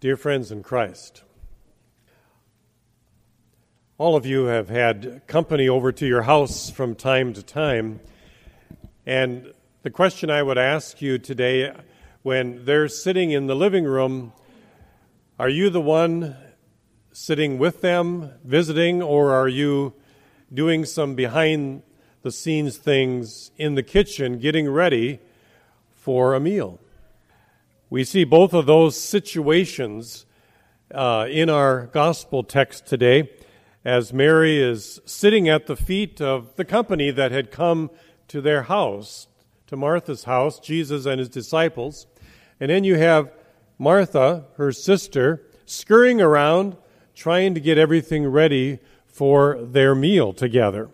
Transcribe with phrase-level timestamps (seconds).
[0.00, 1.24] Dear friends in Christ,
[3.98, 7.98] all of you have had company over to your house from time to time.
[9.06, 11.72] And the question I would ask you today
[12.22, 14.32] when they're sitting in the living room,
[15.36, 16.36] are you the one
[17.10, 19.94] sitting with them, visiting, or are you
[20.54, 21.82] doing some behind
[22.22, 25.18] the scenes things in the kitchen, getting ready
[25.90, 26.78] for a meal?
[27.90, 30.26] We see both of those situations
[30.92, 33.30] uh, in our gospel text today
[33.82, 37.90] as Mary is sitting at the feet of the company that had come
[38.28, 39.28] to their house,
[39.68, 42.06] to Martha's house, Jesus and his disciples.
[42.60, 43.32] And then you have
[43.78, 46.76] Martha, her sister, scurrying around
[47.14, 50.90] trying to get everything ready for their meal together.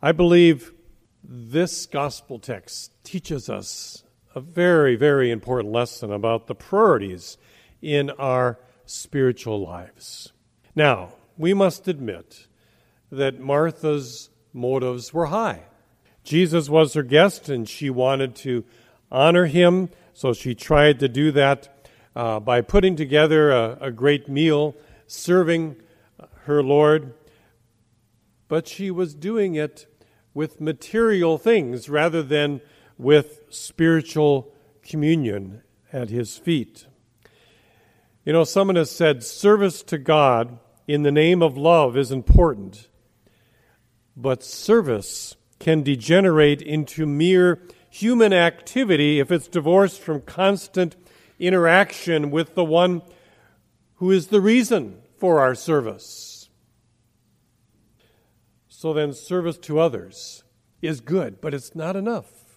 [0.00, 0.72] I believe
[1.22, 7.36] this gospel text teaches us a very, very important lesson about the priorities
[7.82, 10.32] in our spiritual lives.
[10.74, 12.46] Now, we must admit
[13.10, 15.64] that Martha's motives were high.
[16.22, 18.64] Jesus was her guest, and she wanted to
[19.10, 24.28] honor him, so she tried to do that uh, by putting together a, a great
[24.28, 25.76] meal, serving
[26.42, 27.14] her Lord.
[28.48, 29.86] But she was doing it
[30.34, 32.60] with material things rather than
[33.00, 35.62] with spiritual communion
[35.92, 36.86] at his feet.
[38.24, 42.88] You know, someone has said service to God in the name of love is important,
[44.16, 50.96] but service can degenerate into mere human activity if it's divorced from constant
[51.38, 53.02] interaction with the one
[53.94, 56.48] who is the reason for our service.
[58.68, 60.42] So then, service to others
[60.80, 62.49] is good, but it's not enough.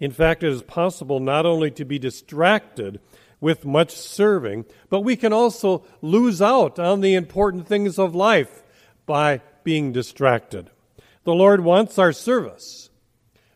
[0.00, 3.00] In fact, it is possible not only to be distracted
[3.40, 8.62] with much serving, but we can also lose out on the important things of life
[9.06, 10.70] by being distracted.
[11.24, 12.90] The Lord wants our service,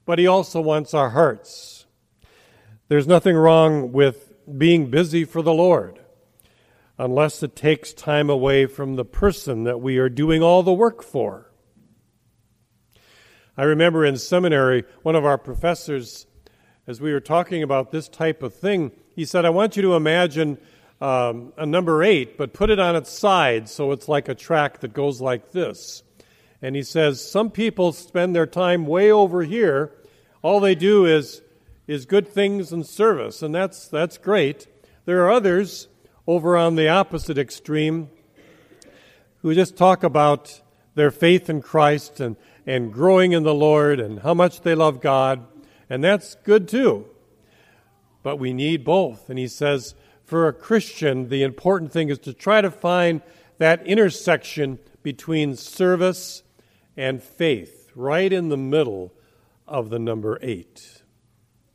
[0.04, 1.86] but He also wants our hearts.
[2.88, 6.00] There's nothing wrong with being busy for the Lord
[6.98, 11.02] unless it takes time away from the person that we are doing all the work
[11.02, 11.50] for.
[13.56, 16.26] I remember in seminary, one of our professors,
[16.88, 19.94] as we were talking about this type of thing, he said, I want you to
[19.94, 20.56] imagine
[21.02, 24.80] um, a number eight, but put it on its side so it's like a track
[24.80, 26.02] that goes like this.
[26.62, 29.92] And he says, Some people spend their time way over here.
[30.40, 31.42] All they do is,
[31.86, 34.66] is good things and service, and that's, that's great.
[35.04, 35.88] There are others
[36.26, 38.08] over on the opposite extreme
[39.42, 40.62] who just talk about
[40.94, 45.02] their faith in Christ and, and growing in the Lord and how much they love
[45.02, 45.46] God,
[45.88, 47.06] and that's good too
[48.22, 49.30] but we need both.
[49.30, 49.94] And he says,
[50.24, 53.22] for a Christian, the important thing is to try to find
[53.58, 56.42] that intersection between service
[56.96, 59.14] and faith, right in the middle
[59.66, 61.02] of the number eight.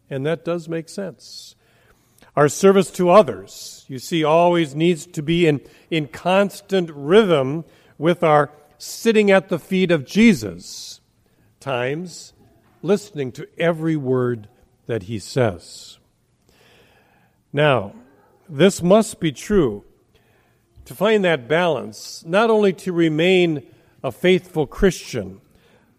[0.10, 1.56] And that does make sense.
[2.36, 7.66] Our service to others, you see, always needs to be in, in constant rhythm
[7.98, 11.00] with our sitting at the feet of Jesus,
[11.60, 12.33] times
[12.84, 14.48] listening to every word
[14.86, 15.98] that he says.
[17.52, 17.94] Now,
[18.48, 19.86] this must be true.
[20.86, 23.66] To find that balance, not only to remain
[24.04, 25.40] a faithful Christian,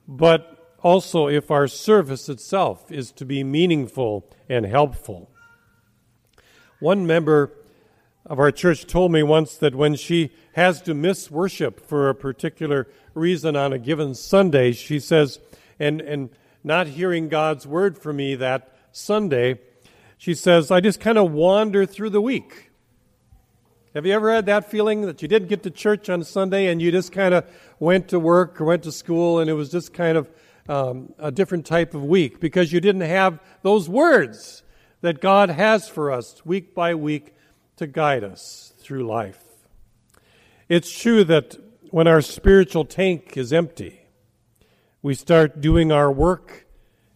[0.06, 5.30] but also if our service itself is to be meaningful and helpful.
[6.80, 7.52] One member
[8.26, 12.14] of our church told me once that when she has to miss worship for a
[12.14, 15.38] particular reason on a given Sunday, she says,
[15.78, 16.28] and, and
[16.64, 19.60] not hearing God's word for me that Sunday,
[20.16, 22.70] she says, I just kind of wander through the week.
[23.94, 26.82] Have you ever had that feeling that you didn't get to church on Sunday and
[26.82, 27.44] you just kind of
[27.78, 30.30] went to work or went to school and it was just kind of
[30.68, 34.62] um, a different type of week because you didn't have those words
[35.02, 37.34] that God has for us week by week
[37.76, 39.44] to guide us through life?
[40.68, 41.56] It's true that
[41.90, 44.03] when our spiritual tank is empty,
[45.04, 46.66] we start doing our work,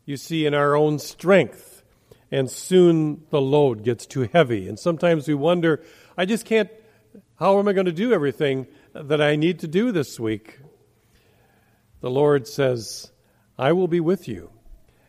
[0.05, 1.83] you see, in our own strength
[2.31, 4.69] and soon the load gets too heavy.
[4.69, 5.83] And sometimes we wonder,
[6.15, 6.69] I just can't,
[7.37, 10.59] how am I going to do everything that I need to do this week?
[12.03, 13.11] The Lord says,
[13.57, 14.51] I will be with you,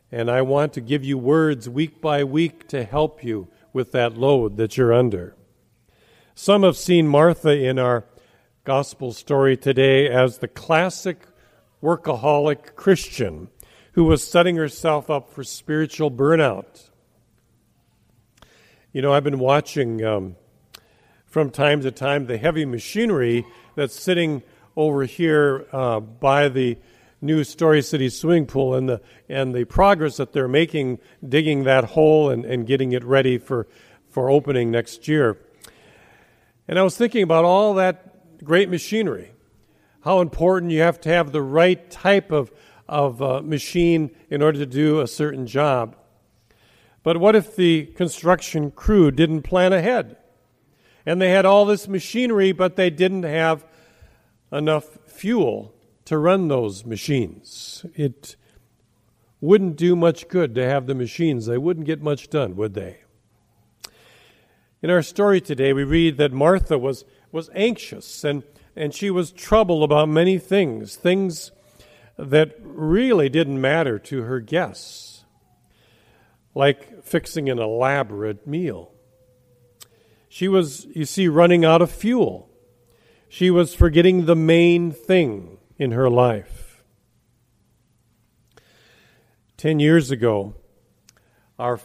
[0.09, 4.17] and I want to give you words week by week to help you with that
[4.17, 5.35] load that you're under.
[6.33, 8.05] Some have seen Martha in our
[8.63, 11.25] gospel story today as the classic
[11.81, 13.49] workaholic Christian
[13.93, 16.89] who was setting herself up for spiritual burnout.
[18.91, 20.35] You know, I've been watching um,
[21.25, 23.45] from time to time the heavy machinery
[23.75, 24.41] that's sitting
[24.75, 26.77] over here uh, by the
[27.21, 31.83] new Story City swimming pool and the and the progress that they're making digging that
[31.83, 33.67] hole and, and getting it ready for,
[34.09, 35.37] for opening next year.
[36.67, 39.31] And I was thinking about all that great machinery,
[40.03, 42.51] how important you have to have the right type of,
[42.87, 45.95] of uh, machine in order to do a certain job.
[47.03, 50.17] But what if the construction crew didn't plan ahead?
[51.05, 53.65] And they had all this machinery, but they didn't have
[54.51, 55.73] enough fuel
[56.05, 57.85] to run those machines.
[57.95, 58.35] It
[59.41, 61.45] wouldn't do much good to have the machines.
[61.45, 62.99] They wouldn't get much done, would they?
[64.81, 68.43] In our story today, we read that Martha was, was anxious and,
[68.75, 71.51] and she was troubled about many things, things
[72.17, 75.23] that really didn't matter to her guests,
[76.53, 78.91] like fixing an elaborate meal.
[80.27, 82.49] She was, you see, running out of fuel.
[83.27, 86.83] She was forgetting the main thing in her life.
[89.57, 90.55] Ten years ago,
[91.57, 91.79] our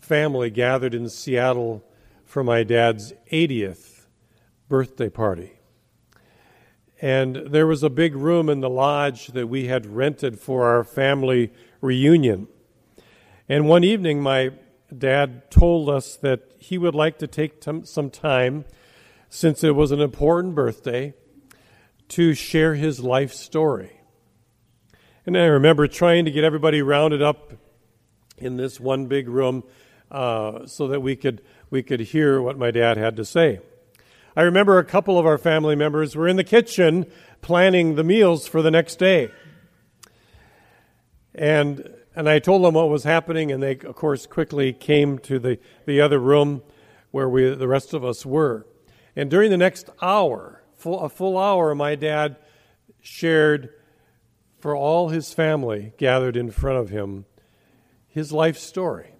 [0.00, 1.84] family gathered in Seattle
[2.24, 4.06] for my dad's 80th
[4.68, 5.57] birthday party.
[7.00, 10.82] And there was a big room in the lodge that we had rented for our
[10.82, 12.48] family reunion.
[13.48, 14.50] And one evening, my
[14.96, 18.64] dad told us that he would like to take t- some time,
[19.28, 21.14] since it was an important birthday,
[22.08, 24.00] to share his life story.
[25.24, 27.52] And I remember trying to get everybody rounded up
[28.38, 29.62] in this one big room
[30.10, 33.60] uh, so that we could, we could hear what my dad had to say.
[34.38, 37.06] I remember a couple of our family members were in the kitchen
[37.42, 39.32] planning the meals for the next day.
[41.34, 45.40] And, and I told them what was happening, and they, of course, quickly came to
[45.40, 46.62] the, the other room
[47.10, 48.64] where we, the rest of us were.
[49.16, 52.36] And during the next hour, full, a full hour, my dad
[53.00, 53.70] shared
[54.60, 57.24] for all his family gathered in front of him
[58.06, 59.14] his life story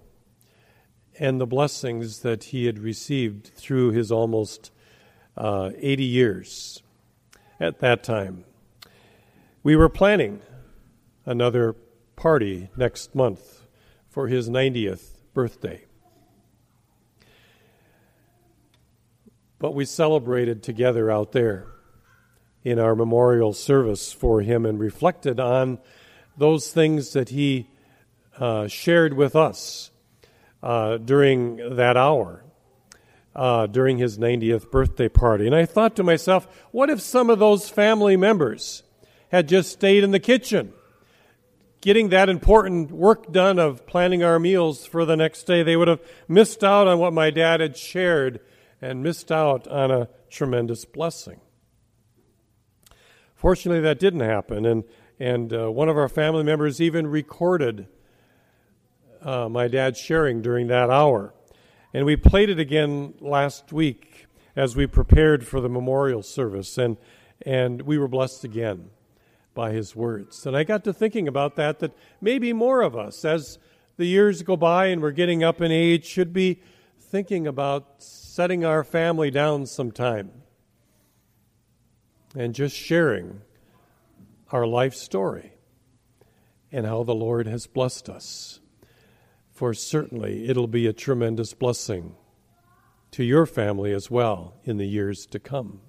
[1.19, 4.71] and the blessings that he had received through his almost
[5.39, 6.83] uh, 80 years
[7.59, 8.45] at that time.
[9.63, 10.43] We were planning
[11.25, 11.75] another
[12.17, 13.67] party next month
[14.11, 15.85] for his 90th birthday.
[19.59, 21.67] But we celebrated together out there
[22.65, 25.79] in our memorial service for him and reflected on
[26.37, 27.69] those things that he
[28.39, 29.91] uh, shared with us
[30.63, 32.45] uh, during that hour,
[33.35, 35.47] uh, during his 90th birthday party.
[35.47, 38.83] And I thought to myself, what if some of those family members
[39.31, 40.73] had just stayed in the kitchen?
[41.81, 45.89] Getting that important work done of planning our meals for the next day, they would
[45.89, 48.41] have missed out on what my dad had shared
[48.83, 51.41] and missed out on a tremendous blessing.
[53.35, 54.83] Fortunately, that didn't happen, and,
[55.21, 57.87] and uh, one of our family members even recorded
[59.23, 61.33] uh, my dad sharing during that hour.
[61.95, 66.97] And we played it again last week as we prepared for the memorial service, and,
[67.43, 68.91] and we were blessed again
[69.55, 70.45] by his words.
[70.47, 73.59] And I got to thinking about that, that maybe more of us, as
[73.97, 76.61] the years go by and we're getting up in age, should be
[76.99, 80.31] thinking about setting our family down sometime
[82.37, 83.41] and just sharing
[84.53, 85.55] our life story
[86.71, 88.61] and how the Lord has blessed us.
[89.59, 92.15] For certainly it'll be a tremendous blessing
[93.11, 95.81] to your family as well in the years to come.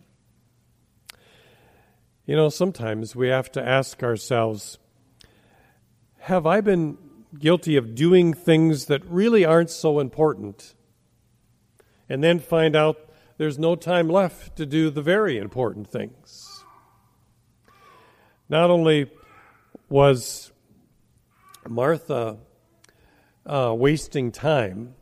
[2.25, 4.79] You know, sometimes we have to ask ourselves
[6.21, 6.97] have I been
[7.37, 10.73] guilty of doing things that really aren't so important?
[12.09, 12.97] and then find out
[13.37, 16.63] there's no time left to do the very important things.
[18.49, 19.11] Not only
[19.89, 20.51] was
[21.67, 22.39] Martha
[23.49, 24.93] uh, wasting time,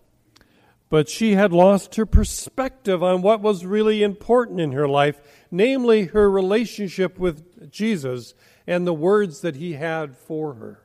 [0.90, 5.20] but she had lost her perspective on what was really important in her life,
[5.52, 8.34] namely her relationship with Jesus
[8.66, 10.80] and the words that he had for her.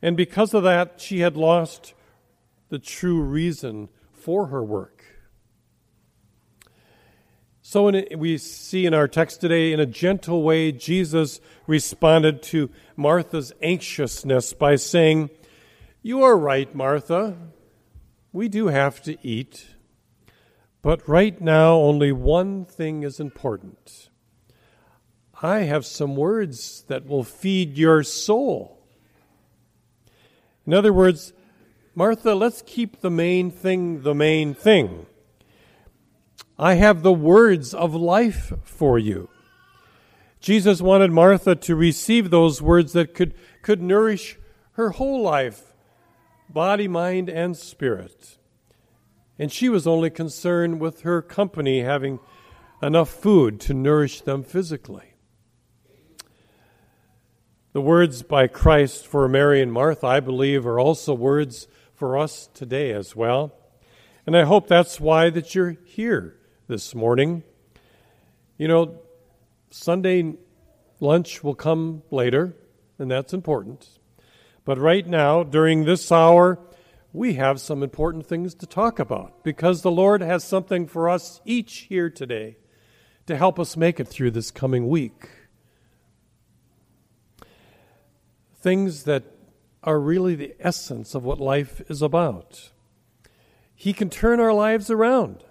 [0.00, 1.94] And because of that, she had lost
[2.68, 5.04] the true reason for her work.
[7.60, 12.70] So in, we see in our text today, in a gentle way, Jesus responded to
[12.96, 15.30] Martha's anxiousness by saying,
[16.02, 17.36] You are right, Martha.
[18.32, 19.66] We do have to eat.
[20.80, 24.08] But right now, only one thing is important.
[25.42, 28.78] I have some words that will feed your soul.
[30.66, 31.34] In other words,
[31.94, 35.04] Martha, let's keep the main thing the main thing.
[36.58, 39.28] I have the words of life for you.
[40.40, 44.38] Jesus wanted Martha to receive those words that could, could nourish
[44.72, 45.69] her whole life,
[46.52, 48.38] body, mind, and spirit.
[49.38, 52.18] And she was only concerned with her company having
[52.82, 55.14] enough food to nourish them physically.
[57.72, 62.48] The words by Christ for Mary and Martha, I believe, are also words for us
[62.52, 63.52] today as well.
[64.26, 67.44] And I hope that's why that you're here this morning.
[68.58, 68.98] You know,
[69.70, 70.34] Sunday
[70.98, 72.56] lunch will come later,
[72.98, 73.99] and that's important.
[74.64, 76.58] But right now, during this hour,
[77.12, 81.40] we have some important things to talk about because the Lord has something for us
[81.44, 82.56] each here today
[83.26, 85.28] to help us make it through this coming week.
[88.60, 89.24] Things that
[89.82, 92.70] are really the essence of what life is about.
[93.74, 95.42] He can turn our lives around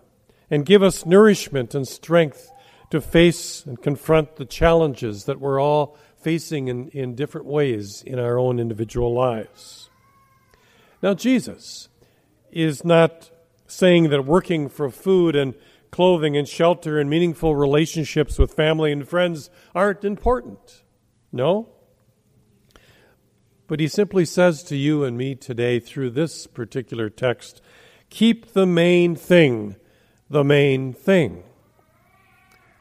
[0.51, 2.51] and give us nourishment and strength
[2.92, 8.20] to face and confront the challenges that we're all facing in, in different ways in
[8.20, 9.90] our own individual lives.
[11.02, 11.90] Now, Jesus
[12.52, 13.32] is not
[13.68, 15.54] saying that working for food and
[15.92, 20.84] clothing and shelter and meaningful relationships with family and friends aren't important.
[21.32, 21.70] No.
[23.68, 27.62] But he simply says to you and me today through this particular text
[28.10, 29.76] keep the main thing
[30.30, 31.44] the main thing.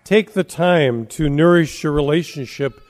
[0.05, 2.81] Take the time to nourish your relationship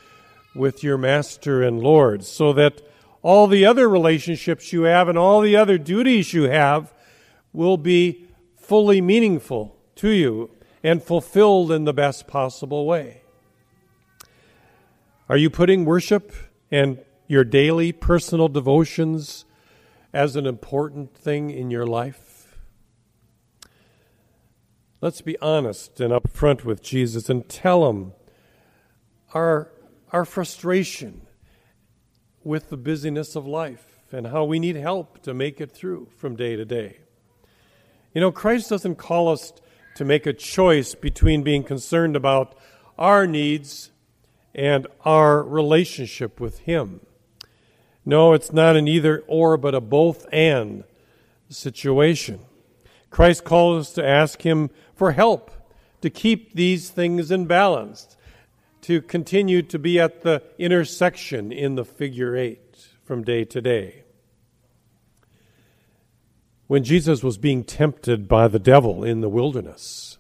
[0.59, 2.83] with your Master and Lord so that
[3.23, 6.93] all the other relationships you have and all the other duties you have
[7.53, 10.51] will be fully meaningful to you
[10.83, 13.23] and fulfilled in the best possible way.
[15.29, 16.33] Are you putting worship
[16.71, 19.45] and your daily personal devotions
[20.13, 22.57] as an important thing in your life?
[25.01, 28.13] Let's be honest and upfront with Jesus and tell him
[29.33, 29.71] our,
[30.13, 31.23] our frustration
[32.45, 36.37] with the busyness of life and how we need help to make it through from
[36.37, 36.99] day to day.
[38.15, 39.53] You know, Christ doesn't call us
[39.97, 42.57] to make a choice between being concerned about
[42.97, 43.91] our needs
[44.55, 47.01] and our relationship with Him.
[48.05, 50.85] No, it's not an either or, but a both and
[51.51, 52.41] situation.
[53.11, 55.51] Christ calls us to ask Him for help
[56.01, 58.17] to keep these things in balance,
[58.83, 64.05] to continue to be at the intersection in the figure eight from day to day.
[66.67, 70.19] When Jesus was being tempted by the devil in the wilderness,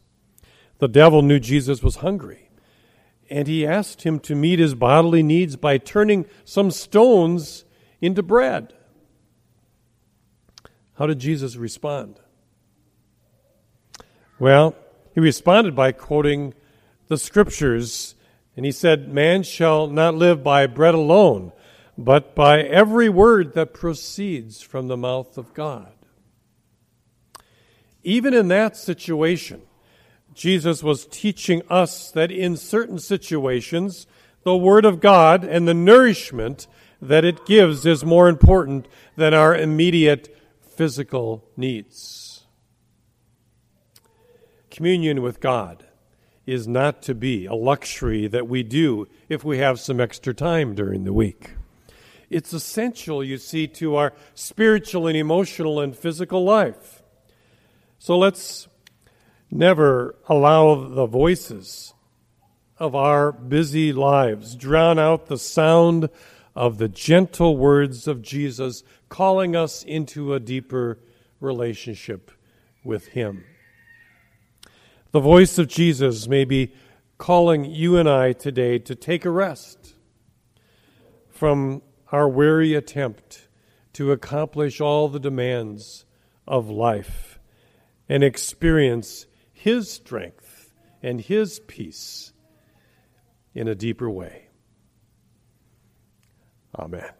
[0.78, 2.50] the devil knew Jesus was hungry,
[3.28, 7.64] and he asked him to meet his bodily needs by turning some stones
[8.00, 8.72] into bread.
[10.94, 12.18] How did Jesus respond?
[14.38, 14.74] Well,
[15.14, 16.54] he responded by quoting
[17.08, 18.14] the scriptures,
[18.58, 21.52] and he said, Man shall not live by bread alone,
[21.96, 25.92] but by every word that proceeds from the mouth of God.
[28.02, 29.62] Even in that situation,
[30.34, 34.08] Jesus was teaching us that in certain situations,
[34.42, 36.66] the Word of God and the nourishment
[37.00, 40.36] that it gives is more important than our immediate
[40.68, 42.42] physical needs.
[44.68, 45.84] Communion with God
[46.48, 50.74] is not to be a luxury that we do if we have some extra time
[50.74, 51.50] during the week.
[52.30, 57.02] It's essential, you see, to our spiritual and emotional and physical life.
[57.98, 58.66] So let's
[59.50, 61.92] never allow the voices
[62.78, 66.08] of our busy lives drown out the sound
[66.56, 70.98] of the gentle words of Jesus calling us into a deeper
[71.40, 72.30] relationship
[72.82, 73.44] with Him.
[75.10, 76.74] The voice of Jesus may be
[77.16, 79.94] calling you and I today to take a rest
[81.30, 83.48] from our weary attempt
[83.94, 86.04] to accomplish all the demands
[86.46, 87.38] of life
[88.06, 92.32] and experience His strength and His peace
[93.54, 94.48] in a deeper way.
[96.78, 97.17] Amen.